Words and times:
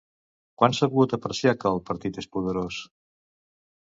Quan 0.61 0.75
s'ha 0.77 0.87
pogut 0.93 1.13
apreciar 1.17 1.53
que 1.61 1.69
el 1.73 1.83
partit 1.91 2.21
és 2.25 2.31
poderós? 2.37 2.81